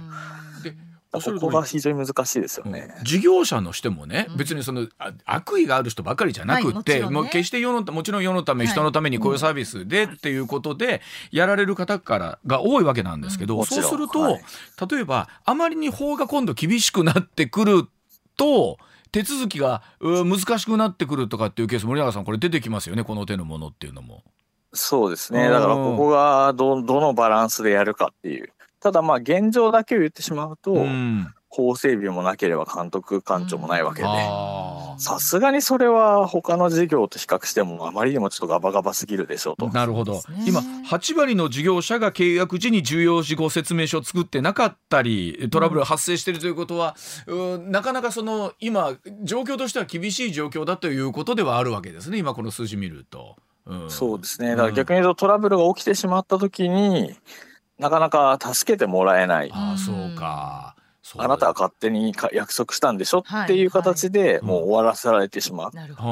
[1.17, 2.95] でおっしゃる通りここが非常に難しいですよね。
[3.03, 4.37] 事業者のしてもね、うん。
[4.37, 7.09] 別にそのあ悪意がある人ばかりじゃなくって、はいね。
[7.09, 8.73] もう決して世のもちろん世のためはい。
[8.73, 11.01] 人のためにこういうサービスでっていうことで
[11.31, 14.41] やられる方からが多いわけなんですけど、そうすると、はい。
[14.89, 17.87] 例えばあまりに法が今度厳しくなってくる
[18.35, 18.77] と
[19.11, 24.23] 手続きがう難しくなってくるとかっていうケース森永さんこれ出てきますよねこの手のものっていうのも。
[24.73, 25.45] そうですね。
[25.45, 25.51] うん。
[25.51, 28.51] だからここがど、どのバランスでやるかっていう。
[28.79, 31.33] ただまあ現状だけを言ってしまうと、うん。
[31.49, 34.07] 法整備もなければ監督官庁もないわけで、
[34.99, 39.69] さすがにそれは他の事業と比較してもあまりにもちょっとガバガバすぎるでしょうと。
[39.69, 52.17] なるほど、今8割の事業者が契約時に重要事項説明書を作ってなかったりトラブルが発生しているということは、うんなかなかその今状況としては厳しい状況だということではあるわけですね。
[52.17, 53.35] 今この数字見ると。
[53.65, 53.89] うん。
[53.89, 54.51] そうですね。
[54.51, 57.15] だから逆に言うとトラブルが起きてしまった時に
[57.79, 59.51] なかなか助けてもらえない。
[59.53, 60.75] ああそうか。
[61.15, 63.23] あなたは勝手にか約束したんでしょ？
[63.25, 63.43] はい。
[63.45, 64.45] っていう形でい。
[64.45, 65.71] もう終わらせられてしまう。
[65.73, 66.03] なるほ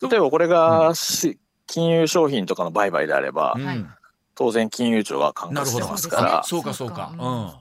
[0.00, 3.56] どは例えばこれがし金融商品とかの売買であれば
[4.34, 6.40] 当然金融庁が管轄してなるほどますから。
[6.40, 7.12] あそうかそうか。
[7.16, 7.52] そううん。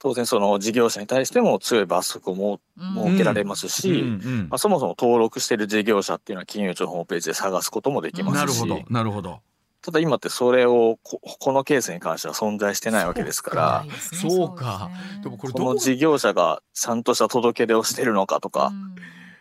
[0.00, 2.94] 当然その事業者に対しても強い罰則をもうん。
[3.04, 3.70] 設けられますうん。
[3.70, 9.40] し、うんまあ、そもそも登録している事業者っていうのは金融庁のホームページで探すこともできますし、なるほどなるほど。
[9.80, 13.84] ただ今ってそれをここのケースに関しては存在してないわけですから。
[14.12, 14.90] そうか。
[15.22, 18.94] でもこれの事業者がちゃんとした届け出をしてるのかとか、うん。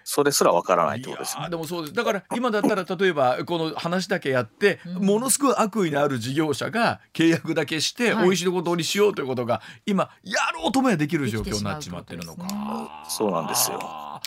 [0.10, 1.42] それすらわからないってことですね。
[1.42, 1.52] いやー。
[1.52, 1.94] でもそうです。
[1.94, 5.06] だから今だったら例えばこの話だけやって、うん。
[5.06, 8.24] ものすごい悪意のある事業者が契約だけして、はい。
[8.26, 13.04] 美味しいとこ取りしようということが今やろうともやできる状況になっちまってるのか。
[13.10, 14.22] そうなんですよ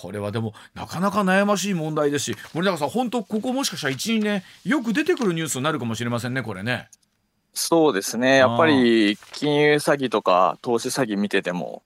[0.00, 6.88] これはでもなかなか悩ましい問題ですし森永さん本当ここもしかしたら12年よく出てくるニュースになるかもしれませんねこれね。
[7.54, 8.36] そうですね。
[8.36, 11.82] やっぱり金融詐欺とか投資詐欺見てても、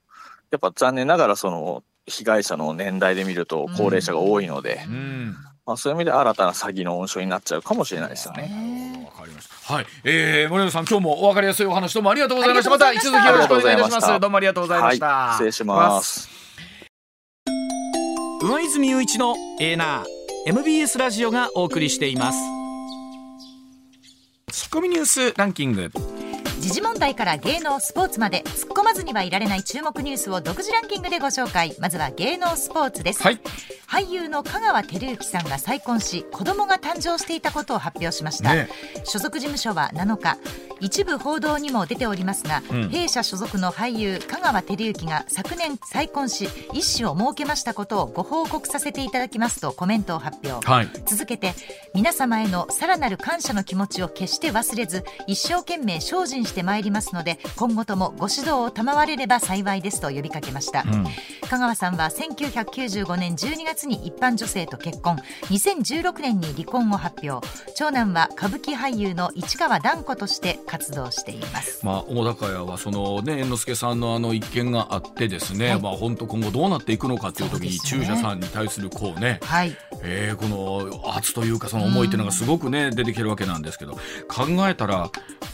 [0.50, 8.48] やっぱ残念ながらその被害者の年代で見ると高齢者が多いので、うんまあ、そういう意味で新たな詐欺の温床になっちゃうかもしれないですよね。
[8.48, 9.74] ねわかりました。
[9.74, 12.70] はい、えー、森永さん今日もお分かりやすいお話どうもありがとうございました。
[12.70, 14.20] ましたまた引き続きよろしくお願いいたします。
[14.20, 15.06] どうもありがとうございました。
[15.06, 16.41] はい、失礼します。
[18.42, 20.04] 上泉雄一のエーナー
[20.48, 22.38] MBS ラジオがお送りしています。
[24.50, 25.92] ツッコミニュースランキング。
[26.58, 31.76] 時事問題から芸能スポーツまで突っ込まずにはいられない注目ニュースを独自ランキングでご紹介。
[31.78, 33.40] まずは芸能スポーツです、はい
[33.92, 38.70] 俳優の香川照之さんが再婚し子供が誕生していたことを発表しました、ね。
[39.04, 40.38] 所属事務所は7日
[40.80, 42.88] 一部報道にも出ておりますが、うん。
[42.88, 50.88] 弊社所属の俳優香川照之が昨年再婚し一子を設けましたことをご報告させていただきますとコメントを発表、はい。
[51.04, 51.52] 続けて
[51.94, 61.04] 皆様へのさらなる感謝の気持ちを決して忘れず一生懸命精進してまいりますので今後ともご指導を賜れれば幸いですと呼びかけました、うん。
[61.50, 65.16] 香川さんは1995年12月に一般女性と結婚。
[65.50, 67.46] 2016年に離婚を発表。
[67.76, 71.84] 長男は歌舞伎俳優の市川團子として活動しています。
[71.84, 75.80] まあ、大高屋はそのね猿之助さんのあの一件があってですね、はい。
[75.80, 79.76] まあ本当今後どうなっていくのかという時に中車さんに対するこうねはい。
[80.02, 83.92] えーこの圧というかその思いっていうのがすごくね出てきてるわけなんですけど
[84.28, 85.10] 考えたら、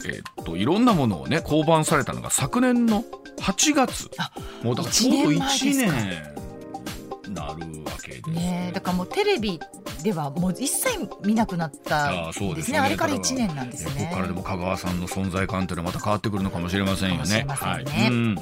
[0.07, 3.05] えーっといろんなものをね降板されたのが昨年の
[3.41, 4.09] 8月。
[4.18, 4.31] あ
[4.62, 5.93] もうだからちょうど一年前です1か
[7.26, 7.35] 年。
[7.35, 7.66] なる
[8.39, 8.66] ね。
[8.70, 9.61] えだからもうテレビ
[10.03, 12.55] ではもう一切見なくなったでね。
[12.55, 12.78] ですすね。
[12.78, 14.05] あれから1年なんですね。
[14.05, 17.45] ここからでも香川さんの存在感というのはまた変わってくるのかもしれませんよね。
[17.49, 17.84] はい。
[18.11, 18.39] うん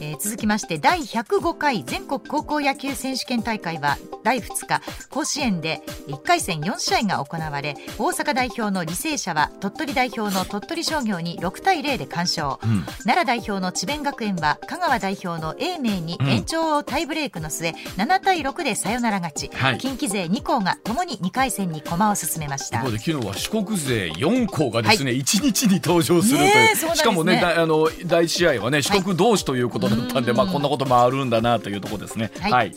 [0.00, 12.84] えー続きまして第105回全国高校野球選手権大会は第2日甲子園で1回戦4試合が行われ大阪代表の履正社は鳥取代表の鳥取商業に6対0で完勝、うん。
[13.04, 16.28] 奈良代表の智弁学園は香川代表の英明にうん。
[16.28, 19.78] 延長タイブレークの末7対6でサヨナラ勝ち、はい。
[19.78, 22.82] 近畿勢2校がともに2回戦に駒を進めました。
[22.82, 32.30] 昨日は四国勢4校がですね、一日に登場するという,、ねしかもねだあの第一試合はね四国同士ということだったんで、うんまあ、こんなこともあるんだなというところですね。
[32.40, 32.52] はい。
[32.52, 32.74] はい。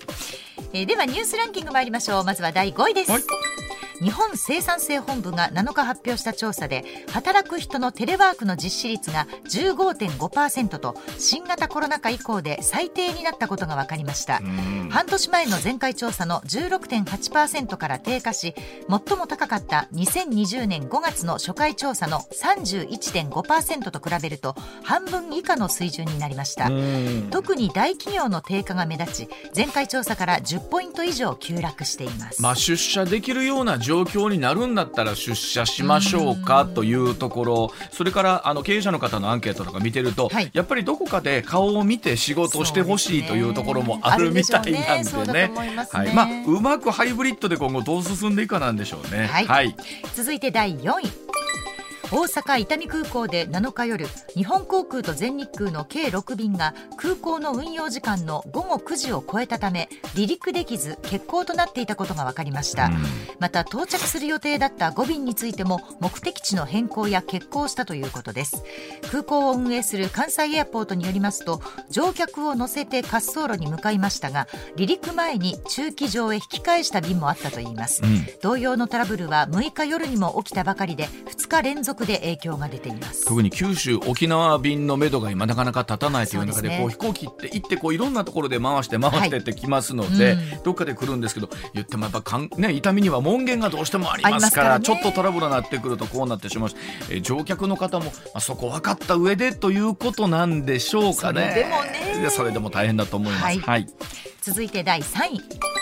[0.74, 2.24] えーではニュースランキング参りましょう。
[2.24, 3.22] まずは第5位です、はい
[4.04, 14.40] 日本生産性本部が7日発表した調査で働く人のテレワークの実施率が15.5%と新型コロナ禍以降で最低になったことが分かりました。
[14.40, 14.90] うん。
[14.90, 18.54] 半年前の前回調査の16.8%から低下し
[18.90, 26.68] 最も高かった2020年5月の初回調査の31.5%と比べると半分以下の水準になりました。
[26.68, 27.28] うん。
[27.32, 37.72] 特に大企業の低下が目立ち前回調査から10ポイント以上急落しています、まあ、出社できるような状況になるんだったら出社しましょうかというところ。
[37.92, 40.50] それからあの経営者の方のアンケートとか見てると、はい。
[40.54, 45.48] やっぱりどこかで顔を見て仕事をしてほしいというところもあるみたいなんでね。
[45.48, 45.52] ね。
[45.92, 46.14] はい。
[46.14, 49.28] まあ、うまくハイブリッドで今後どう進んでいくかなんでしょうね。
[49.28, 49.46] はい。
[49.46, 49.76] はい。
[50.16, 51.43] 続いて第4位
[52.12, 62.94] 大阪伊丹空港で7日夜日本航空と全日空の計6便が空港の運用時間の午後9時を超えたため離陸できず欠航となっていたことが分かりました、うん。
[63.40, 68.64] また到着する予定だった5便についても目的地の変更や欠航したということです。
[69.12, 78.26] 空港を運営する関西エアポートによりますと乗客を乗せて滑走路に向かいましたが離陸前に駐機場へ引き返した便もあったといいます、うん。
[78.42, 83.26] 同様のトラブルは6日夜にも起きたばかりで2日連続で影響が出ています。
[83.26, 86.80] 特に九州沖縄便のめどが今なかなか立たないという中でね。
[86.80, 90.64] こう飛行機って行ってこういろんなところで回して回してってきますので、はいうん。
[90.64, 94.86] どっかで来るんですけど言ってもやっぱかん、ね、痛みには門限がどうしてもありますからね。
[94.86, 96.76] ちょっとトラブルになってくるとこうなってしまうし、
[97.10, 101.50] えー乗客の方も、まあ、そこ分かった上でということなんでしょうかね。
[101.52, 102.30] それでもね。
[102.30, 103.44] それでも大変だと思います。
[103.44, 103.60] はい。
[103.60, 103.88] はい。
[104.42, 105.73] 続いて第3位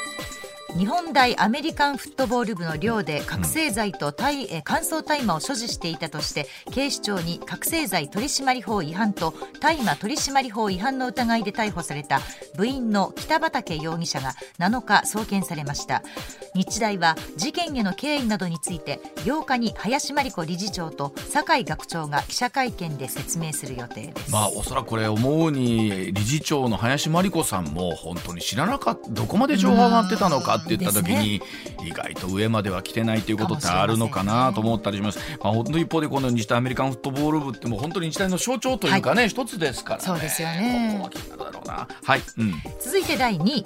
[0.78, 12.22] 日本大アメリカンフットボール部の寮で覚醒剤と大え乾燥大麻を所持していたとして警視庁に覚醒剤取締法違反と大麻取締法違反の疑いで逮捕された
[12.56, 16.04] 部員の北畠容疑者が7日送検されました。
[16.54, 29.10] 日大は事件への経緯などについて8日に林真理子理事長と酒井学長が記者会見で説明する予定です、まあおそらくこれ思うに理事長の林真理子さんも本当に知らなかった。
[29.10, 31.42] どこまで情報が上がってたのかって言った時に
[31.86, 35.20] 意外と上までは来てないということってあるのかなと思ったりします。
[35.42, 40.06] まあ本当に一方でこの日大アメリカンフットボール部ってもう本当に日大の象徴というかね、一つですからね。
[40.06, 41.02] そうですよね。
[42.04, 42.22] はい。
[42.38, 42.54] うん。
[42.80, 43.64] 続いて第2位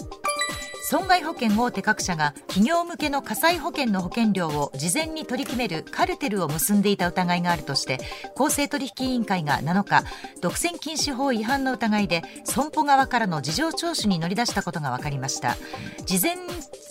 [0.87, 7.97] 損害保険大手各社が企業向けの火災保険の保険料を事前に取り決めるカルテルを結んでいた疑いがあるとして
[8.35, 10.03] 公正取引委員会が7日
[10.41, 15.57] 独占禁止法違反の疑いで損保側からの事情聴取に乗り出したことが分かりました
[16.05, 16.35] 事前,、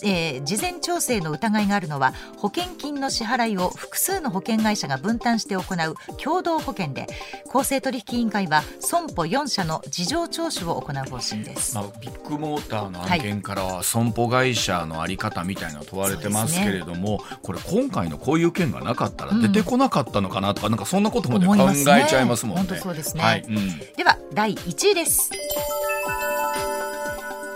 [0.03, 7.07] えー事前調整の疑いがあるのは保険金の支払いを複数の保険会社が分担して行う共同保険で
[7.47, 11.75] 公正取引委員会は損保4社の事情聴取を行う方針です。
[11.75, 21.75] まあ、ビッグモーターの案件からは損保会社のあり方みたいなの問われてますけれども、ね、これ今回のこういう件がなかったら出てこなかったのかなとか、うん、なんかそんなことまで考え
[22.07, 22.71] ちゃいますもんね。
[22.71, 22.79] ね。
[22.79, 23.45] そうですね、はい。
[23.47, 25.31] うん、では第1位です。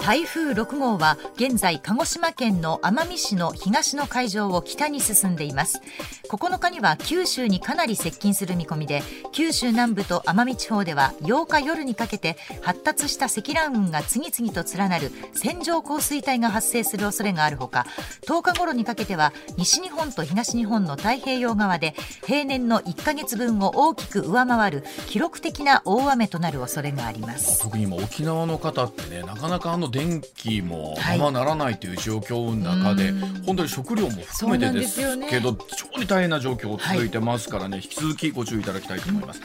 [0.10, 5.84] 台風6号は現在鹿児島県の奄美市の東の海上を北に進んでいます。
[6.30, 17.88] 9日には九州にかなり接近する見込みで九州南部と奄美地方では8日夜にかけて発達した積乱雲が次々と連なる線状降水帯が発生する恐れがあるほか
[18.28, 21.95] 10日頃にかけては西日本と東日本の太平洋側で
[22.26, 27.60] 平年の1ヶ月分を大きく上回る記録的な大雨となる恐れがあります。
[27.62, 33.14] 特に今沖縄の方ってねなかなかあの電気もままならないという状況の中で、はい、
[33.45, 34.97] 本当に食料も含めてです
[35.30, 35.58] けど、ね、
[35.93, 39.41] 超に大変な状況続いてますからね、はい、引き続きご注意いただきたいと思います。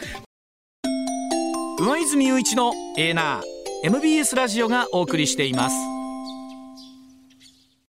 [1.78, 3.42] 上泉雄一のエーナー
[3.86, 6.03] MBS ラジオがお送りしています。